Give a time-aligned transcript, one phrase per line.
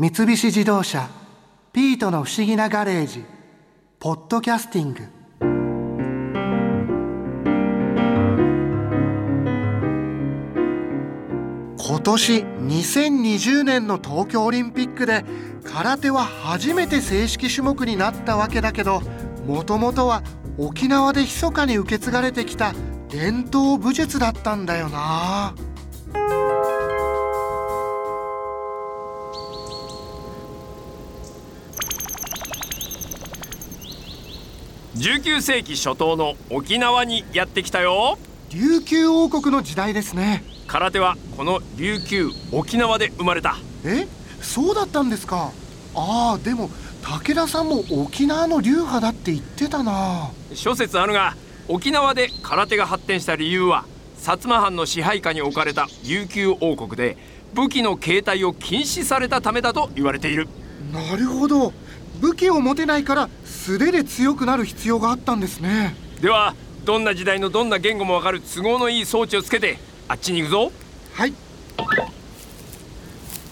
[0.00, 1.10] 三菱自動車
[1.74, 3.22] 「ピートの不思議なガレージ」
[4.00, 5.02] 「ポッドキャスティング」
[11.76, 15.22] 今年2020年の東京オリンピックで
[15.64, 19.02] 空手は初めて正式種目になったわけだけど
[19.46, 20.22] もともとは
[20.56, 22.72] 沖縄で密かに受け継がれてきた
[23.10, 25.54] 伝統武術だったんだよな。
[35.00, 38.18] 19世紀初頭の沖縄にやってきたよ。
[38.50, 40.44] 琉球王国の時代ですね。
[40.66, 43.56] 空手はこの琉球沖縄で生まれた。
[43.82, 44.06] え？
[44.42, 45.52] そうだったんですか？
[45.94, 46.68] ああでも
[47.00, 50.32] 武田さんも沖縄の流派だって言ってたな。
[50.52, 51.34] 諸説あるが
[51.66, 53.86] 沖縄で空手が発展した理由は
[54.18, 57.16] 薩摩藩の支配下に置かれた琉球王国で
[57.54, 60.46] 武器の携帯を禁止されたためだと言われている。
[60.92, 61.72] なるほど
[62.40, 65.94] 武器を持てないから素手で強くなる必要があったんですね。
[66.22, 66.54] では
[66.86, 69.76] どんな時代のどんな言語もわかる都合のいい装置をつけて
[70.08, 70.72] あっちに行くぞ。
[71.12, 71.34] はい。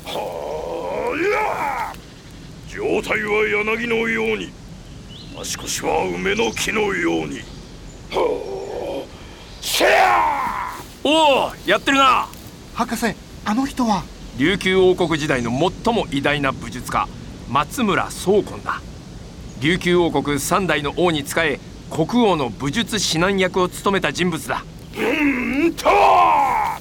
[0.07, 1.95] はや
[2.67, 4.51] 状態は柳のように。
[5.39, 7.41] 足腰は梅の木のように。
[8.11, 9.05] は
[9.83, 11.11] あお
[11.51, 12.27] おやってるな。
[12.73, 13.15] 博士
[13.45, 14.03] あの人は？
[14.39, 17.07] 琉球王国時代の最も偉大な武術家
[17.49, 18.81] 松村宗根だ。
[19.61, 21.59] 琉球王国三代の王に仕え
[21.91, 24.65] 国王の武術指南役を務めた人物だ。
[24.97, 25.89] うんと！
[25.89, 26.79] あ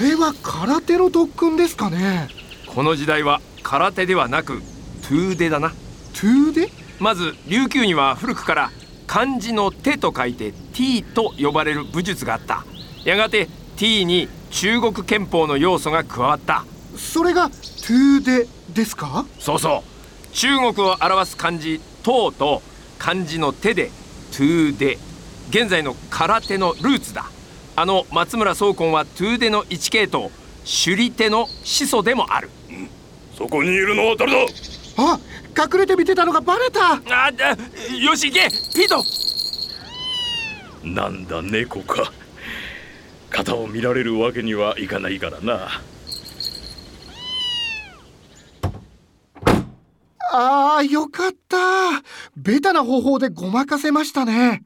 [0.00, 2.28] れは空手の特訓ですかね？
[2.66, 4.62] この時代は空手ではなく
[5.02, 5.70] トゥーデだな。
[5.70, 6.68] トゥーデ？
[6.98, 8.70] まず琉球には古くから
[9.06, 12.64] 漢字の手と書いて T と呼ばれる武術があった。
[13.04, 16.64] やがて T に中国憲法の要素が加わった。
[16.96, 19.26] それがトゥーデですか？
[19.38, 20.34] そうそう。
[20.34, 22.62] 中国を表す漢字「唐」と
[22.98, 23.90] 漢字の手で
[24.32, 24.98] 「トゥーデ」
[25.50, 27.26] 現在の空手のルーツだ。
[27.76, 30.30] あの松村宗根はトゥーデの一系統
[30.64, 32.50] 首里手の始祖でもある。
[33.36, 34.38] そこにいるのは誰だ？
[34.98, 35.18] あ
[35.58, 36.94] 隠れて見てたのがバレた。
[36.94, 37.30] ああ
[37.94, 38.48] よし行け！
[38.74, 39.04] ピート！
[40.84, 42.12] なんだ猫か。
[43.30, 45.80] 肩を見られるわけにはいかないからな
[50.34, 51.56] ああよかった。
[52.36, 54.64] ベタな方法でごまかせましたね。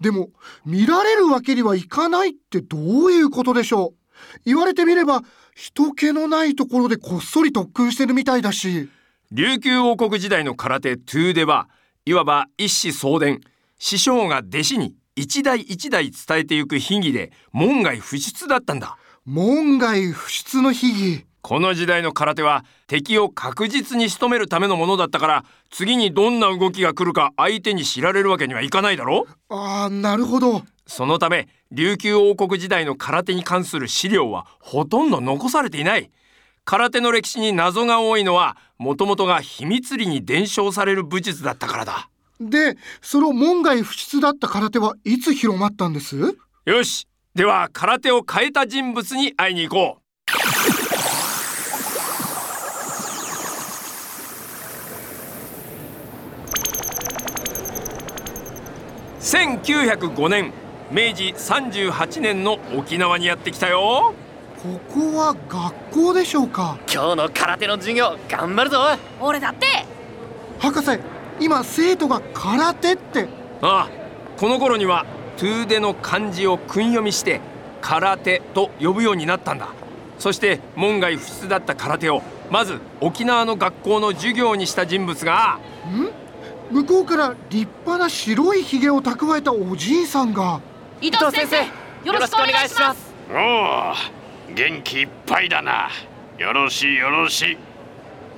[0.00, 0.30] でも
[0.64, 4.38] 見られるわけにはいかないってどういうことでしょう。
[4.44, 5.22] 言われてみれば
[5.54, 8.88] 人気のないところでこっそり特訓してるみたいだし。
[9.30, 11.68] 琉球王国時代の空手トゥーデは
[12.04, 13.40] いわば一子相伝。
[13.78, 18.96] 師匠が弟子に一代一代伝えていく秘技で門外不出だったんだ。
[19.24, 29.26] 門外不出の秘技この時代の空手は敵を確実に仕留めるためのものだったから次にどんな動きが来るか相手に知られるわけにはいかないだろ？
[29.48, 30.62] ああなるほど。
[30.86, 36.10] そのため琉球王国時代の空手に関する資料はほとんど残されていない。
[36.64, 42.08] 空手の歴史に謎が多いのはもともとが秘密裏に伝承される武術だったからだ。
[42.40, 46.36] でその門外不出だった空手はいつ広まったんです？
[46.66, 47.08] よし。
[47.34, 50.02] では空手を変えた人物に会いに行こう
[59.22, 60.52] 1905年
[60.90, 64.14] 明治38年の沖縄にやってきたよ。
[64.60, 66.76] ここは学校でしょうか？
[66.92, 68.78] 今日の空手の授業頑張るぞ。
[69.20, 69.86] 俺だって。
[70.58, 70.98] 博士
[71.38, 73.28] 今生徒が空手って。
[73.60, 73.90] ああ
[74.36, 75.06] この頃には
[75.36, 77.40] トゥーデの漢字を訓読みして
[77.80, 79.68] 空手と呼ぶようになったんだ。
[80.18, 85.60] そして門外不出だった空手をまず沖縄の学校の授業にした人物が
[86.72, 90.58] 向こうから立派な白いひげを蓄えたおじいさんが。
[91.02, 91.58] 伊藤先生
[92.06, 93.12] よろしくお願いします。
[93.30, 95.90] おお元気いっぱいだな。
[96.38, 97.58] よろしいよろしい。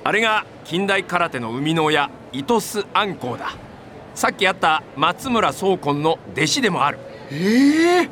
[0.03, 3.53] あれが近代空手の生みの親伊藤須安光だ。
[4.15, 6.99] さっきあった松村宗根の弟子でもある。
[7.31, 8.09] ええ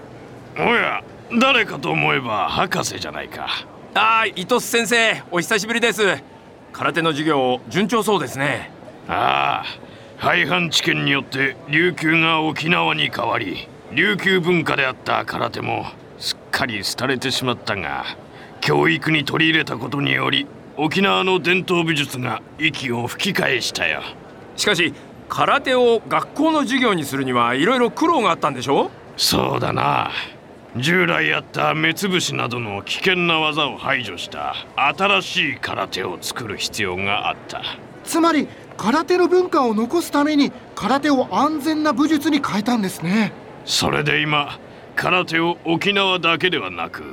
[0.57, 1.03] おや
[1.37, 3.47] 誰かと思えば博士じゃないか。
[3.93, 6.01] ああ伊藤須先生お久しぶりです。
[6.71, 8.71] 空手の授業順調そうですね。
[9.09, 9.92] ああ
[10.23, 15.85] 廃藩置県によって琉球が沖縄に変わり琉球文化であった空手も
[16.17, 18.05] すっかり廃れてしまったが
[18.61, 20.47] 教育に取り入れたことにより
[20.77, 24.01] 沖縄の伝統美術が息を吹き返したよ。
[24.55, 24.93] しかし
[25.27, 30.09] 空手を学校の授業にするにはいろいろ苦労があったんでしょそうだな。
[30.77, 37.61] 従来あった目つぶしなどの危険な技を排除した新しい空手を作る必要があった。
[38.03, 38.47] つまり
[38.77, 43.31] 空手の文化を残すために空手を安全な武術に変えたんですね。
[43.65, 44.59] それで今
[44.95, 47.03] 空手を沖縄だけではなく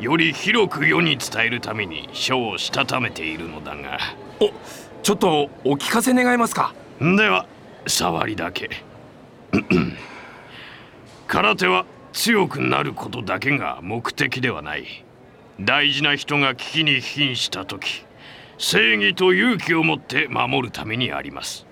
[0.00, 3.98] より広く世に伝えるために書をしたためているのだが。
[4.40, 4.50] お
[5.02, 6.74] ちょっとお聞かせ願えますか？
[7.00, 7.46] では
[7.86, 8.70] 触りだけ。
[11.26, 15.04] 空手は強くなることだけが目的ではない。
[15.60, 18.05] 大事な人が危機に瀕した時
[18.58, 21.66] 正義と勇気を持って守るためにあります。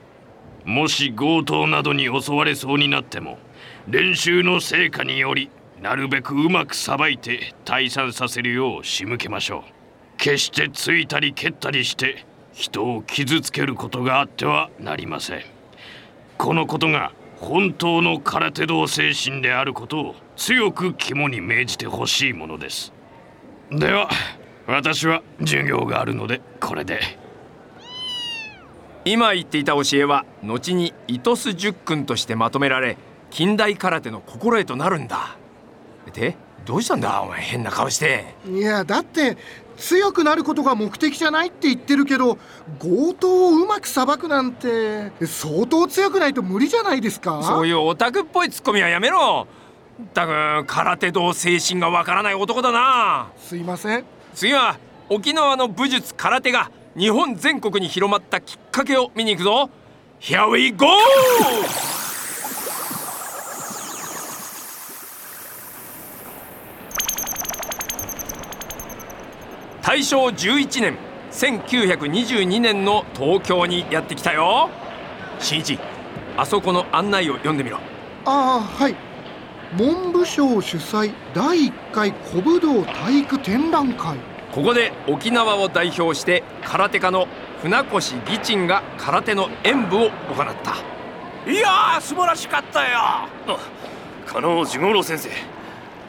[0.64, 3.38] もし強盗などに襲われそうになっても
[3.86, 5.50] 練習の成果により
[5.81, 9.62] なるべくうまくさばいて退散させるよう仕向けましょう。
[10.16, 15.42] 決してついたり蹴ったりして人を傷つけることがあってはなりません。
[16.38, 22.92] このことが本当の空手道精神であることを強く肝に銘じてほしいものです。
[23.70, 24.08] では
[24.66, 27.00] 私は授業があるのでこれで。
[29.05, 32.96] 今言っていた教えは後に糸須十訓としてまとめられ
[33.31, 35.37] 近代空手の心得となるんだ。
[36.14, 38.34] でどうしたんだお前変な顔して。
[38.49, 39.37] いやだって
[39.76, 42.38] 強くなることが目的じゃないって言ってるけど
[42.78, 47.43] 強盗をうまくさばくなんて相当強くないと無理じゃないですか？
[47.43, 49.46] そういうオタクっぽいツッコミはやめろ。
[50.14, 53.31] だく空手道精神がわからない男だな。
[53.37, 54.78] すいません次は
[55.08, 59.70] 沖縄の武術空手が日本全国に広まったきっかけを見に行くぞ。
[60.20, 60.86] Here we go!
[69.82, 70.98] 大正11年
[71.30, 74.70] 1922年の東京にやってきたよ。
[75.38, 75.78] 新一
[76.37, 77.78] あそこの案内を読んでみろ。
[78.25, 79.13] ああはい。
[79.72, 84.16] 文部省主催第1回古武道体育展覧会。
[84.52, 87.26] ここで沖縄を代表して空手家の
[87.61, 91.50] 船越義珍が空手の演舞を行った。
[91.50, 92.99] いやー素晴らしかったよ。
[92.99, 93.28] あ
[94.26, 95.28] 加納寿五郎先生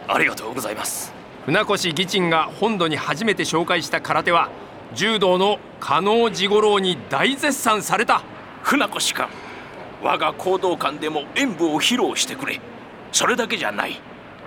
[0.07, 1.12] ありがとうございます。
[1.46, 4.50] 船越義珍が本土に初めて紹介した空手は
[4.94, 8.22] 柔道の加納治五郎に大絶賛された。
[8.62, 9.25] 船越君
[10.04, 12.62] 我が行動館でも演舞を披露してくれ
[13.16, 14.02] それだけじゃない。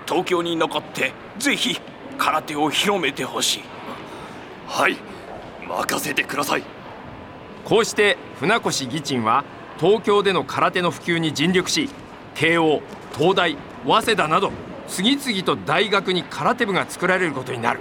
[0.07, 1.81] 東京に残ってぜひ
[2.19, 3.63] 空手を広めてほしい。
[4.67, 4.95] はい。
[5.67, 6.63] 任せてください。
[7.65, 9.43] こうして船越義珍は
[9.79, 11.89] 東京での空手の普及に尽力し
[12.35, 12.83] 慶応
[13.17, 13.57] 東大
[13.87, 14.51] 早稲田など
[14.87, 17.79] 次々と大学に空手部が作られることになる。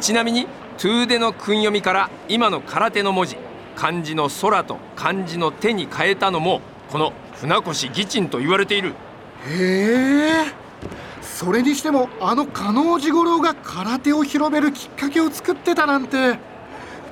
[0.00, 0.48] ちなみに
[0.78, 3.36] トゥーデの訓読みから今の空手の文字
[3.76, 6.60] 漢字の空と漢字の手に変えたのも
[6.90, 8.94] この船越義珍と言われている
[9.46, 10.52] へえ。
[11.22, 16.38] それにしてもあの加納治五郎が空手を広めるきっかけを作ってたなんて。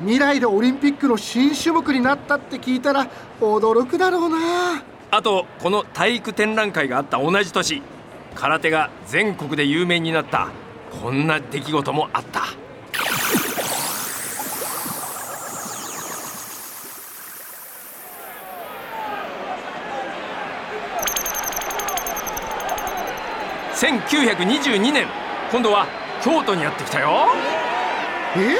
[0.01, 3.07] 未来でオリンピックの新種目になったって聞いたら
[3.41, 4.83] 驚くだろうな。
[5.11, 7.81] あとこの体育展覧会があった同じ年
[8.35, 10.49] 空手が全国で有名になった。
[11.01, 12.43] こんな出来事もあった。
[23.77, 25.07] 1922年
[25.53, 25.87] 今度は
[26.25, 27.29] 京都にやってきたよ。
[28.35, 28.57] え？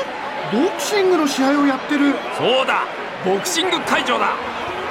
[0.53, 2.13] ボクシングの試合をやってる。
[2.37, 2.85] そうだ
[3.25, 4.37] ボクシング会場だ。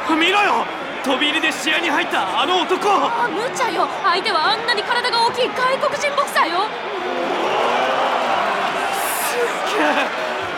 [0.10, 0.66] 見ろよ
[1.06, 2.90] 飛び入りで試合に入ったあの男。
[2.90, 3.88] あ無茶よ。
[4.02, 6.66] 相手はあんなに体が大きい外国人ボクサーよ。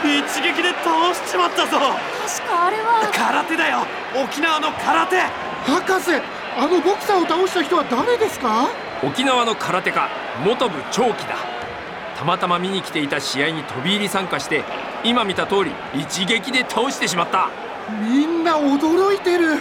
[0.08, 1.77] 一撃で倒しちまったぞ。
[1.77, 3.03] 確かあれは。
[3.12, 5.20] 空手だよ沖縄の空手。
[5.68, 6.15] 博士
[6.56, 8.70] あのボクサーを倒した人は誰ですか？
[9.04, 10.10] 沖縄の空手家
[10.44, 11.36] 元部長期だ。
[12.18, 14.63] たまたま見に来ていた試合に飛び入り参加して
[15.04, 17.50] 今見た通り一撃で倒してしまった。
[18.01, 19.58] みんな驚いてる。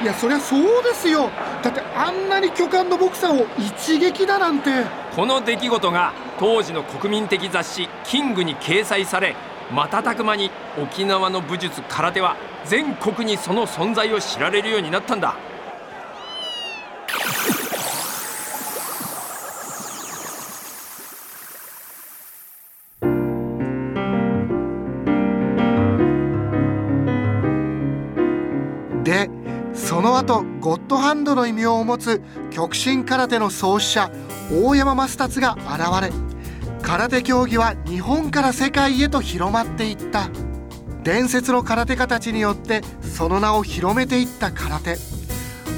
[0.00, 1.30] いやそりゃそうですよ。
[1.62, 4.84] だってあんなに巨漢のボクサーを一撃だなんて。
[5.16, 9.34] この出来事が当時の国民的雑誌「キング」に掲載され
[9.72, 10.50] 瞬く間に
[10.80, 15.34] 沖縄の武術空手は全国にその存在を知られるようになったんだ
[31.06, 32.20] ハンドの異名を持つ
[32.50, 34.10] 極真空手の創始者
[34.50, 36.12] 大山益達が現れ
[36.82, 40.28] 空手競技は日本から世界へと広まっていった。
[41.04, 44.96] 伝説の空手家たちによってその名を広めていった空手。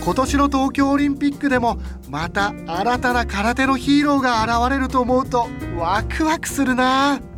[0.03, 5.47] 今年の東京オリンピックでもまた新たな空手のヒーローが現れると思うと
[5.79, 7.38] ワクワクするな三